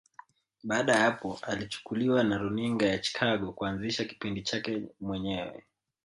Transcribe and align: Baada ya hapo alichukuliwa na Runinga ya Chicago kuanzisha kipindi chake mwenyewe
Baada 0.63 0.93
ya 0.93 0.99
hapo 0.99 1.39
alichukuliwa 1.41 2.23
na 2.23 2.37
Runinga 2.37 2.85
ya 2.85 2.99
Chicago 2.99 3.51
kuanzisha 3.53 4.05
kipindi 4.05 4.41
chake 4.41 4.81
mwenyewe 5.01 5.63